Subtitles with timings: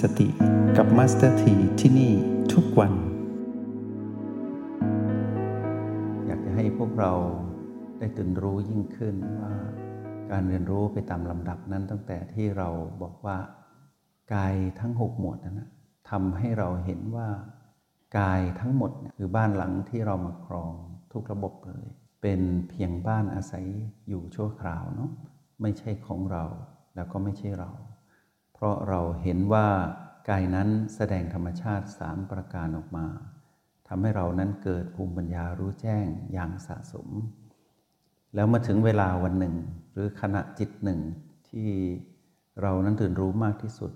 [0.00, 0.28] สติ
[0.76, 2.12] กับมาสเตอร์ทีที่นี่
[2.52, 2.92] ทุกวัน
[6.26, 7.12] อยากจะให้พวกเรา
[7.98, 9.54] ได้ตื่นรู้ยิ่งขึ้นว่า
[10.30, 12.68] การเรียนรู้ไปตามลำดับนั้นตั้งแต่ที่เรา
[13.02, 13.36] บอกว่า
[14.34, 15.70] กายทั้งหกหมวดนั้นนะ
[16.10, 17.28] ทำให้เราเห็นว่า
[18.18, 20.72] กายทั้งหมดคือบ้านหลังที่เรามาครอง
[21.12, 21.86] ทุกระบบเลย
[22.22, 22.40] เป็น
[22.70, 23.66] เพียงบ้านอาศัย
[24.08, 25.10] อยู่ชั่วคราวเนาะ
[25.62, 26.44] ไม่ใช่ของเรา
[26.94, 27.70] แล้วก็ไม่ใช่เรา
[28.54, 29.68] เพราะเราเห็นว่า
[30.28, 33.06] กายนั้นแสดงธรรมชาติสามประการออกมา
[33.88, 37.08] ทำให้เรานั้นเกิดภูมิปัญญารู้แจ้งอย่างสะสม
[38.34, 39.54] แล้วมาถึงเวลาวันหนึ่ง
[39.92, 41.00] หรือขณะจิตหนึ่ง
[41.48, 41.70] ที่
[42.62, 43.92] เรานั้นตื่นรู้มากที่สุด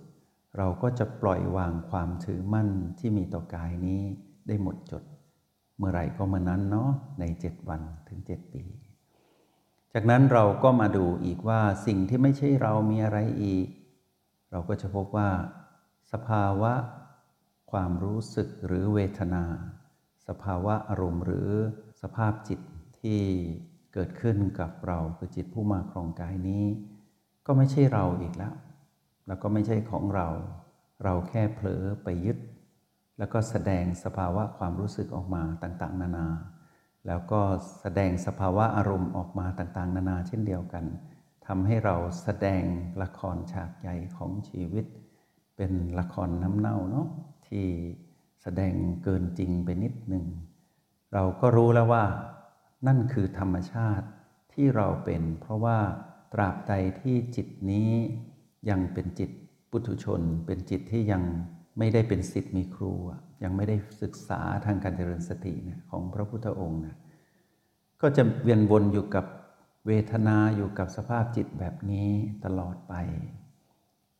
[0.58, 2.68] เราก็จะปล่อยวางความถือมั่น
[2.98, 4.00] ที่มีต่อกายนี้
[4.46, 5.02] ได้หมดจด
[5.78, 6.90] เมื่อไหร่ก็เมื่อนั้นเนาะ
[7.20, 8.64] ในเจ็ดวันถึงเจ็ดปี
[9.94, 13.66] จากนั้นเราก็มาดูอีกว่าสิ่งที่ไม่ใช่เรามีอะไรอีก
[14.50, 15.30] เราก็จะพบว่า
[16.12, 16.72] สภาวะ
[17.72, 19.44] ความรู้สึกหรือเวทนา
[20.28, 21.48] สภาวะอารมณ์หรือ
[22.02, 22.60] สภาพจิต
[23.00, 23.20] ที่
[23.94, 26.64] เกิดขึ้นกับเราคือจิตผู้มาครองกายนี้
[27.46, 28.54] ก็ไม่ใช่เราอีกแล้ว
[29.26, 30.28] แล้วก็ไม่ใช่ของเรา
[31.04, 32.38] เราแค่เผลอไปยึด
[33.18, 36.28] แล้วก็แสดงสภาวะความรู้สึกออกมาต่างๆ นานา
[37.06, 37.40] แล้วก็
[37.80, 40.84] แสดงสภาวะอารมณ์ออกมาต่างๆ นานาเช่นเดียวกัน
[41.48, 42.64] ทำให้เราแสดง
[43.02, 44.84] ละครฉากใหญ่ของชีวิต
[45.56, 47.08] เป็นละครน้ำเน่าเนาะ
[47.48, 47.66] ที่
[48.42, 50.24] แสดงเกินจริงไปนิดหนึ่ง
[51.14, 52.04] เราก็รู้แล้วว่า
[52.86, 54.06] นั่นคือธรรมชาติ
[54.52, 55.78] ที่เราเป็น เพราะว่า
[56.32, 57.90] ตราบใดที่จิตนี้
[58.70, 59.30] ยังเป็นจิต
[59.70, 61.22] ปุถุชน เป็นจิตที่ยัง
[61.78, 62.92] ไม่ได้เป็นสิทธิ์มีครู
[63.42, 65.54] ยังไม่ได้ศึกษาทางการเจริญสติ
[65.90, 66.96] ของพระพุทธองค์นะ
[68.00, 69.24] ก็จะเวียนวนอยู่กับ
[69.88, 72.08] เวทนาอยู่กับสภาพจิตแบบนี้
[72.44, 72.94] ตลอดไป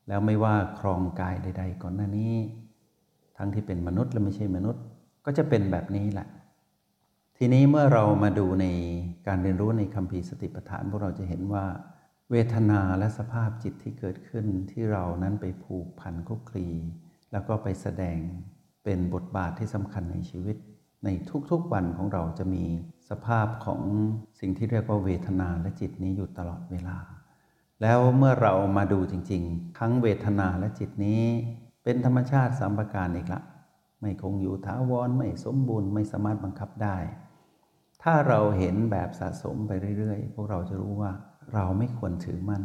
[0.08, 2.34] แล้วไม่ว่าครองกายใด ๆ ก่อนหน้านี้
[3.36, 4.82] ทั้งที่เป็นมนุษย์และไม่ใช่มนุษย์
[5.24, 6.28] ก็จะเป็นแบบนี้แหละ
[7.36, 8.66] ทีนี้เมื่อเรามาดูใน
[9.26, 11.64] การเรียนรู้ในคำพีสติปัฏฐานพวกเราจะเห็นว่า
[12.30, 16.68] เวทนาและสภาพจิตที่เกิดขึ้นที่เรานั้นไปผูกพันคุกคลี
[17.32, 18.18] แล้วก็ไปแสดง
[18.84, 20.56] เป็นบทบาทที่สำคัญในชีวิต
[21.04, 21.08] ใน
[21.50, 22.64] ทุกๆวันของเราจะมี
[23.08, 23.80] สภาพของ
[24.40, 26.98] สิ่งที่เรียกว่าเวทนาและจิตนี้อยู่ตลอดเวลา
[27.82, 31.22] แล้วเมื่อเรามาดูจริงๆ ทั้งเวทนาและจิตนี้
[31.84, 33.40] เป็นธรรมชาติสามประการอีกละ
[34.00, 36.96] ไม่คงอยู่ท้าวรไม่สมบูรณ์ไม่สามารถบังคับได้
[38.02, 41.12] ถ้าเราเห็นแบบสะสมไปเรื่อยๆ พวกเราจะรู้ว่า
[41.54, 42.64] เราไม่ควรถือมั่น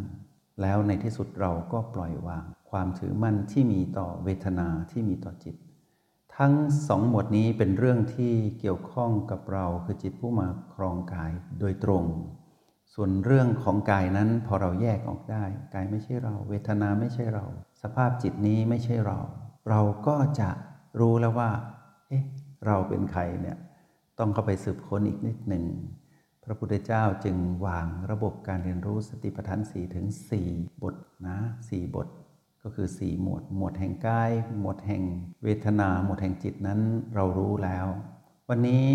[0.61, 5.55] แล้วในที่สุดเราก็ปล่อยวาง ความถือมั่นที่มีต่อเวทนาที่มีต่อจิต
[6.39, 6.53] ทั้ง
[6.87, 12.03] สองหมวดนี้เป็นเรื่องที่เกี่ยวข้องกับเราคือจิตผู้มาครองกายโดยตรง
[12.93, 17.45] ส่วนเรื่องของกายนั้นพอเราแยกออกได้กายไม่ใช่เรา เวทนาไม่ใช่เรา
[17.81, 19.19] สภาพจิตนี้ไม่ใช่เรา
[19.69, 20.49] เราก็จะ
[20.99, 21.51] รู้แล้วว่า
[22.07, 22.23] เอ๊ะ
[22.65, 23.57] เราเป็นใครเนี่ย
[24.19, 25.65] ต้องเข้าไปสืบค้นอีกนิดหนึ่ง
[26.43, 30.47] พระพุทธเจ้าจึงวางระบบการเรียนรู้สติปัฏฐานสี่ถึงสี่
[30.81, 30.95] บท
[31.27, 31.37] นะ
[31.69, 32.07] สี่บท
[32.63, 35.03] ก็คือสี่หมวด หมวดแห่งกาย หมวดแห่ง
[35.43, 36.79] เวทนา หมวดแห่งจิตนั้น
[37.15, 37.87] เรารู้แล้ว
[38.49, 38.87] วันนี้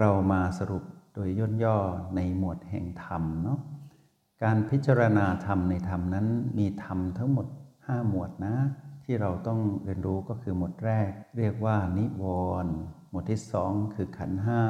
[0.00, 0.84] เรามาสรุป
[1.14, 1.78] โดยย่นย่อ
[2.16, 3.58] ในหมวดแห่งธรรมเนาะ
[4.42, 6.26] การพิจารณาธรรมในธรรมนั้น
[6.58, 7.46] มีธรรมทั้งหมด
[7.78, 8.56] 5 หมวดนะ
[9.04, 12.24] ที่เราต้องเรียนรู้ก็คือหมวดแรก เรียกว่านิว
[12.64, 12.74] รณ์
[13.10, 14.62] หมวดที่สองคือขันห้า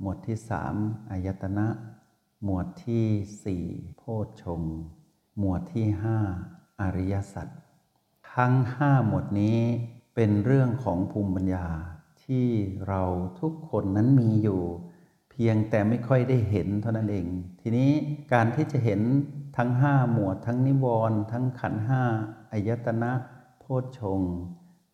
[0.00, 0.74] หมวดที่สาม
[1.10, 1.66] อายตนะ
[2.44, 3.04] หมวดที่
[3.44, 3.64] สี่
[3.96, 4.62] โพชฌง
[5.38, 6.18] หมวดที่ห้า
[6.80, 7.48] อริยสัจ
[8.42, 9.58] ทั้งห้าหมวดนี้
[10.14, 11.66] เป็นเรื่องของภูมิปัญญา
[12.24, 12.46] ที่
[12.88, 13.02] เรา
[13.40, 14.62] ทุกคนนั้นมีอยู่
[15.30, 17.26] เพียงแต่ไม่ค่อยได้เห็นเท่านั้นเอง
[17.60, 17.90] ทีนี้
[18.32, 19.00] การที่จะเห็น
[19.56, 22.02] ทั้งห้าหมวด ทั้งนิวรณ์ทั้งขันห้า
[22.52, 23.12] อายตนะ
[23.60, 24.20] โพชฌง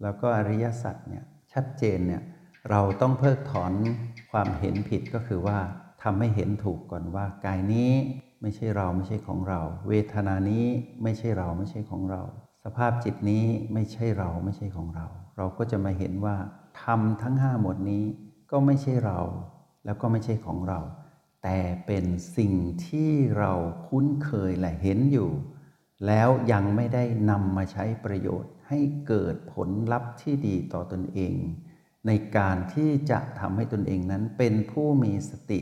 [0.03, 2.22] แล้วก็อริยสัจเนี่ยชัดเจนเนี่ย
[2.71, 3.72] เราต้องเพิกถอน
[4.30, 5.59] ความเห็นผิดก็คือว่า
[6.03, 7.91] ทำให้เห็นถูกก่อนว่ากายนี้
[8.42, 10.66] ไม่ใช่เราไม่ใช่ของเรา เวทนานี้
[11.03, 12.22] ไม่ใช่เราไม่ใช่ของเรา
[12.65, 15.07] สภาพจิตนี้ไม่ใช่เราไม่ใช่ของเรา
[15.37, 16.37] เราก็จะมาเห็นว่า
[16.83, 18.05] ธรรมทั้งห้าหมดนี้
[18.51, 19.21] ก็ไม่ใช่เรา
[19.84, 20.81] แล้วก็ไม่ใช่ของเรา
[21.43, 22.05] แต่เป็น
[22.37, 22.55] สิ่ง
[22.87, 23.53] ที่เรา
[23.87, 25.31] คุ้นเคยและเห็นอยู่
[26.07, 31.37] แล้วยังไม่ได้นำมาใช้ประโยชน์ ให้เกิดผลลัพธ์ที่ดีต่อตนเอง
[32.07, 35.61] ในการที่จะทำให้ตนเองนั้นเป็นผู้มีสติ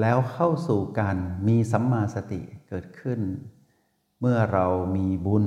[0.00, 1.16] แล้วเข้าสู่การ
[1.48, 3.20] มีสัมมาสติเกิดขึ้น
[4.20, 4.66] เมื่อเรา
[4.96, 5.46] มีบุญ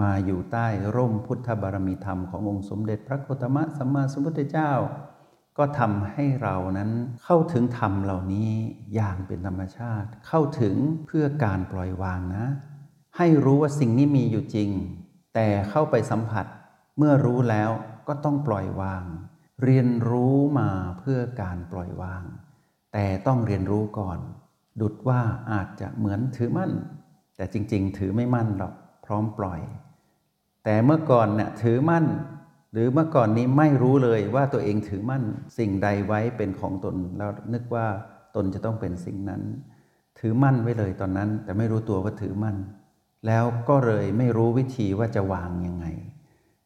[0.00, 4.72] มาอยู่ใต้ร่มพุทธบารมีธรรมขององค์สมเด็จพระโคตมะสัมมาสัมพุทธเจ้า
[5.58, 6.90] ก็ทำให้เรานั้น
[7.24, 8.50] เข้าถึงธรรมเหล่านี้
[8.94, 10.74] อย่างเป็นธรรมชาติ เข้าถึง
[11.06, 12.46] เพื่อการปล่อยวางนะ
[13.16, 14.70] ให้รู้ว่าสิ่งนี้มีอยู่จริง
[15.34, 16.46] แต่เข้าไปสัมผัส
[16.98, 17.70] เมื่อรู้แล้ว
[18.08, 19.04] ก็ต้องปล่อยวาง
[19.64, 22.22] เรียนรู้มาเพื่อการปล่อยวาง
[22.92, 24.18] แต่ต้องเรียนรู้ก่อน
[24.80, 25.20] ดุดว่า
[25.52, 26.72] อาจจะเหมือนถือมั่น
[27.36, 28.74] แต่จริง ๆ ถือไม่มั่นหรอก
[29.10, 29.60] ร้อมปล่อย
[30.64, 32.06] แต่เมื่อก่อนเนี่ยถือมั่น
[32.72, 35.22] หรือเมื่อก่อนนี้ไม่รู้เลยว่าตัวเองถือมั่น
[35.58, 37.86] สิ่งใดไว้เป็นของตนแล้วนึกว่า
[38.36, 39.42] ตนจะต้องเป็นสิ่งนั้น
[40.18, 42.56] ถือมั่นไว้เลยตอนนั้น แต่ไม่รู้ตัวว่าถือมั่น
[43.26, 45.86] แล้วก็เลยไม่รู้วิธีว่าจะวางยังไง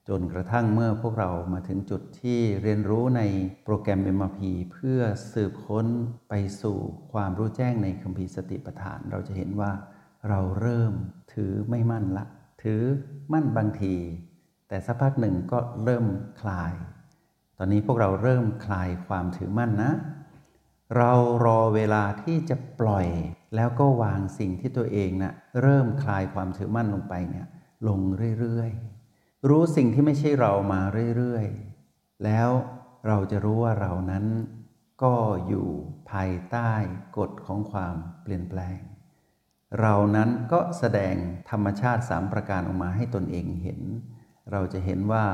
[0.08, 3.22] จนกระทั่งเมื่อพวกเรามาถึงจุดที่เรียนรู้ใน
[3.64, 4.40] โปรแกรม MRP
[4.72, 5.00] เพื่อ
[5.32, 5.86] สืบค้น
[6.28, 6.78] ไปสู่
[7.12, 9.70] ความรู้แจ้งในคัมภีร์สติปัฏฐาน เราจะเห็นว่า
[10.28, 10.92] เราเริ่ม
[11.32, 12.24] ถือไม่มั่นละ
[12.62, 12.82] ถือ
[13.32, 13.94] มั่นบางที
[14.68, 16.06] แต่สักพักหนึ่งก็เริ่ม
[16.40, 16.72] คลาย
[17.58, 19.92] ตอนนี้พวกเราเริ่มคลายความถือมั่นนะ
[20.96, 21.12] เรา
[21.44, 23.06] รอเวลาที่จะปล่อย
[23.56, 27.46] แล้วก็วางสิ่งที่ตัวเองนะ่ะเริ่มคลายความถือมั่นลงไปเนี่ย
[27.88, 28.00] ลง
[28.40, 30.80] เรื่อยๆ รู้สิ่งที่ไม่ใช่เรามา
[31.16, 32.48] เรื่อยๆ แล้ว
[33.08, 34.24] เราจะรู้ว่าเรานั้น
[35.02, 35.14] ก็
[35.48, 35.68] อยู่
[36.10, 36.72] ภายใต้
[37.18, 38.78] กฎของความเปลี่ยนแปลง
[39.80, 41.14] เรานั้นก็แสดง
[41.50, 43.80] ธรรมชาติสามประการออกมาให้ตนเองเห็น
[44.52, 45.24] เราจะเห็นว่า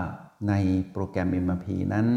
[0.49, 0.55] ใน
[0.93, 2.09] โปรแกรม MRP นั้น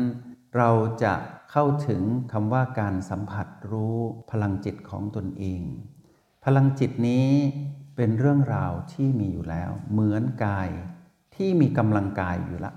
[0.57, 0.69] เรา
[1.03, 1.13] จะ
[1.51, 2.01] เข้าถึง
[2.31, 3.97] คำว่าการสัมผัสรู้
[4.31, 5.61] พลังจิตของตนเอง
[6.45, 7.29] พลังจิตนี้
[7.95, 10.69] เป็นเรื่องราวที่มีอยู่แล้ว เหมือนกาย
[11.35, 12.73] ที่มีกำลังกายอยู่ละ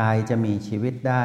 [0.00, 1.24] กายจะมีชีวิตได้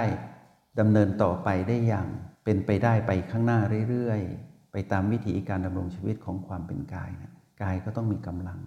[0.79, 2.07] ดำเนินต่อไปได้อย่าง
[2.43, 3.59] เป็นไปได้ไปข้างหน้า
[3.89, 8.59] เรื่อยๆ ไปตามวิถีการดำรงชีวิตของความเป็นกายนะ กายก็ต้องมีกำลัง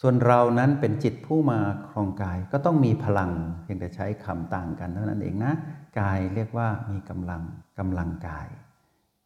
[0.00, 3.30] ส่วนเรานั้นเป็นจิตผู้มาครองกายก็ต้องมีพลัง
[3.62, 5.52] เพียงแต่ใช้คำต่างกันเท่านั้นเองนะ
[6.00, 7.42] กายเรียกว่ามีกำลัง
[7.78, 8.46] กำลังกาย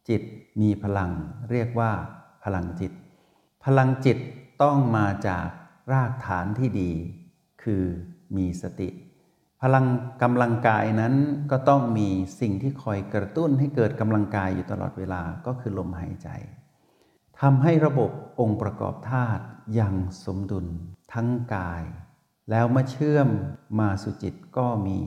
[0.09, 0.21] จิต
[0.61, 1.11] มีพลัง
[1.51, 1.91] เรียกว่า
[2.43, 2.91] พลังจิต
[3.65, 4.17] พลังจิต
[4.63, 5.47] ต้องมาจาก
[5.91, 6.91] รากฐานที่ดี
[7.63, 7.83] คือ
[8.37, 8.89] มีสติ
[9.61, 9.85] พลัง
[10.23, 11.13] กำลังกายนั้น
[11.51, 12.09] ก็ต้องมี
[12.39, 16.29] สิ่งที่คอยกระตุ้นให้เกิดกำลังกายอยู่ตลอดเวลาก็คือลมหายใจ
[17.41, 19.43] ทำให้ระบบองค์ประกอบธาตุ
[19.79, 19.95] ยัง
[20.25, 20.67] สมดุล
[21.13, 21.83] ทั้งกาย
[22.49, 23.29] แล้วมาเชื่อม
[23.79, 24.97] มาสู่จิตก็มี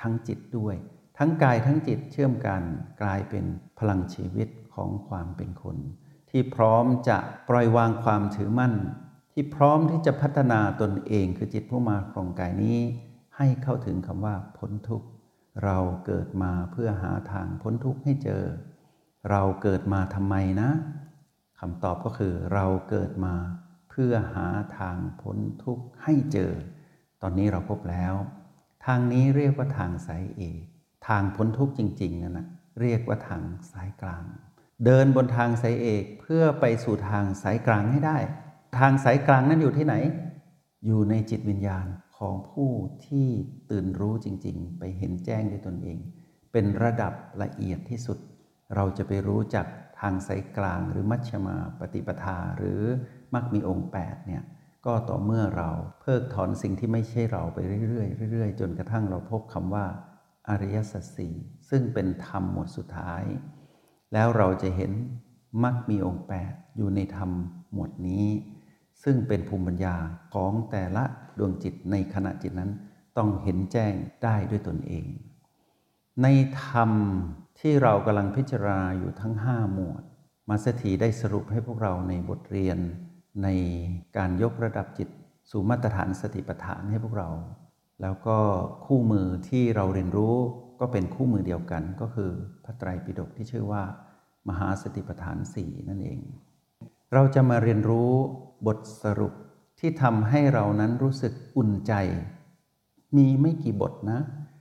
[0.00, 0.76] ทั้งจิตด้วย
[1.18, 2.62] ทั้งกายทั้งจิตเชื่อมกัน
[3.02, 3.44] กลายเป็น
[3.78, 5.76] พลังชีวิตของความเป็นคน
[6.30, 8.74] ที่พร้อมจะปล่อยวางความถือมั่น
[9.32, 12.78] ที่พร้อมที่จะพัฒนาตนเองคือจิตผู้มาครองกายนี้
[13.36, 15.08] ให้เข้าถึงคำว่าพ้นทุกข์
[15.64, 18.42] เราเกิดมาเพื่อหาทางพ้นทุกข์ให้เจอ
[19.30, 20.70] เราเกิดมาทำไมนะ
[21.60, 23.34] คำตอบก็คือเราเกิดมา
[23.90, 24.48] เพื่อหา
[24.78, 26.52] ทางพ้นทุกข์ให้เจอ
[27.22, 28.14] ตอนนี้เราพบแล้ว
[28.86, 30.62] ทางนี้เรียกว่าทางสายเอก
[31.08, 32.46] ทางพ้นทุกข์จริงๆนั่นนะ
[32.80, 33.42] เรียกว่าทาง
[33.72, 34.24] สายกลาง
[34.84, 38.18] เดินบนทางสายเอกเพื่อไปสู่ทางสายกลางให้ได้
[38.78, 39.94] ทางสายกลางนั้นอยู่ที่ไหน
[40.86, 41.86] อยู่ในจิตวิญญาณ
[42.18, 42.70] ของผู้
[43.06, 43.28] ที่
[43.70, 45.98] ตื่นรู้จริง ๆ ไปเห็นแจ้งด้วยตนเอง
[46.52, 48.18] เป็นระดับละเอียดที่สุด
[48.74, 49.66] เราจะไปรู้จัก
[50.00, 52.82] ทางสายกลางหรือมัชฌิมาปฏิปทาหรือ
[53.34, 54.42] มักมีองค์8เนี่ย
[54.86, 55.70] ก็ต่อเมื่อเรา
[56.00, 57.58] เพิกถอนสิ่งที่ไม่ใช่เราไป
[57.88, 59.86] เรื่อยๆเรื่อยๆ จนกระทั่งเราพบคำว่า
[60.48, 61.34] อริยสัจสี่
[61.70, 63.22] ซึ่งเป็นธรรมหมวดสุดท้าย
[64.12, 64.92] แล้วเราจะเห็น
[65.64, 67.30] มักมีองค์ 8 อยู่ในธรรม
[67.72, 68.26] หมวดนี้
[69.04, 69.96] ซึ่งเป็นภูมิปัญญา
[70.34, 71.04] ของแต่ละ
[71.38, 72.70] ดวงจิตในขณะจิตนั้น
[73.16, 73.94] ต้องเห็นแจ้ง
[74.24, 75.04] ได้ด้วยตนเอง
[76.22, 76.26] ใน
[76.64, 76.90] ธรรม
[77.60, 80.02] ที่เรากำลังพิจารณาอยู่ทั้ง 5 หมวด
[80.48, 82.78] มาสถีได้สรุปให้พวกเราในบทเรียน
[83.42, 83.48] ใน
[84.16, 85.08] การยกระดับจิต
[85.50, 87.30] สู่มาตรฐานสติปัฏฐานให้พวกเรา
[88.02, 88.38] แล้วก็
[88.86, 90.36] คู่มือที่เราเรียนรู้
[90.80, 92.30] ก็เป็นคู่มือเดียวกัน ก็คือ
[92.64, 93.82] พระไตรปิฎกที่ชื่อว่า
[94.48, 96.20] มหาสติปัฏฐานสี่นั่นเอง
[97.14, 98.12] เราจะมาเรียนรู้
[98.66, 99.32] บทสรุป
[99.78, 101.92] ที่ทำให้เรานั้นรู้สึกอุ่นใจ
[103.16, 104.20] มีไม่กี่บทนะ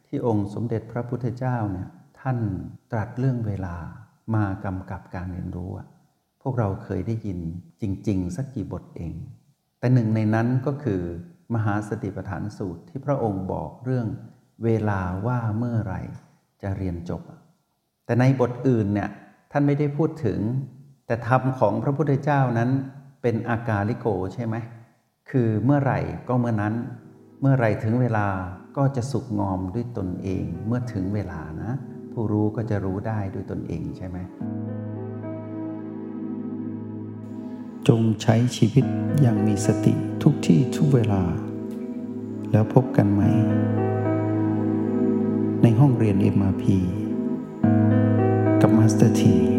[0.10, 1.88] ที่องค์สมเด็จพระพุทธเจ้าเนี่ย
[2.20, 2.38] ท่าน
[2.92, 3.76] ตรัสเรื่องเวลา
[4.36, 5.72] มากำกับการเรียนรู้
[6.42, 7.40] พวกเราเคยได้ยิน
[7.82, 9.14] จริง ๆ สักกี่บทเอง
[9.80, 11.02] แต่หนึ่งในนั้นก็คือ
[11.54, 14.08] มหาสติปัฏฐานสูตรที่พระองค์บอกเรื่อง
[14.64, 15.96] เวลาว่าเมื่อไร
[16.62, 17.22] จะเรียนจบ
[18.06, 19.10] แต่ในบทอื่นเนี่ย
[19.52, 20.40] ท่านไม่ได้พูดถึง
[21.06, 22.70] แต่ธรรมของพระพุทธเจ้านั้น
[23.22, 24.56] เป็นอากาลิโกใช่ไหม
[25.30, 26.74] คือเมื่อไหร่ก็เมื่อนั้น
[27.42, 28.26] เมื่อไหร่ถึงเวลา
[28.78, 31.72] ก็จะสุกงอมด้วยตนเองเมื่อถึงเวลานะ
[32.12, 34.18] ผู้รู้ก็จะรู้ได้ด้วยตนเองใช่ไหม
[37.88, 38.86] จงใช้ชีวิต
[39.22, 41.24] อย่างมีสติทุกที่ทุกเวลา
[42.52, 43.22] แล้วพบกันไหม
[45.64, 46.64] ในห้องเรียน MRP
[48.62, 49.59] กับมาสเตอร์ที